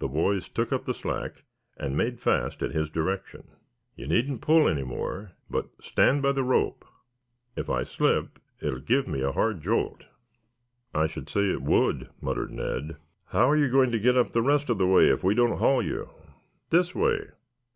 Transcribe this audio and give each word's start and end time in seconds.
The 0.00 0.08
boys 0.08 0.48
took 0.48 0.72
up 0.72 0.84
the 0.84 0.92
slack 0.92 1.44
and 1.76 1.96
made 1.96 2.18
fast 2.18 2.60
at 2.60 2.72
his 2.72 2.90
direction. 2.90 3.44
"You 3.94 4.08
needn't 4.08 4.40
pull 4.40 4.66
any 4.66 4.82
more, 4.82 5.30
but 5.48 5.68
stand 5.80 6.22
by 6.22 6.32
the 6.32 6.42
rope. 6.42 6.84
If 7.54 7.70
I 7.70 7.84
slip 7.84 8.40
it 8.60 8.72
will 8.72 8.80
give 8.80 9.06
me 9.06 9.20
a 9.20 9.30
hard 9.30 9.60
jolt." 9.62 10.06
"I 10.92 11.06
should 11.06 11.28
say 11.28 11.52
it 11.52 11.62
would," 11.62 12.10
muttered 12.20 12.50
Ned. 12.50 12.96
"How 13.26 13.48
are 13.48 13.56
you 13.56 13.68
going 13.68 13.92
to 13.92 14.00
get 14.00 14.16
up 14.16 14.32
the 14.32 14.42
rest 14.42 14.70
of 14.70 14.78
the 14.78 14.88
way 14.88 15.06
if 15.08 15.22
we 15.22 15.36
don't 15.36 15.58
haul 15.58 15.82
you?" 15.84 16.08
"This 16.70 16.92
way." 16.92 17.28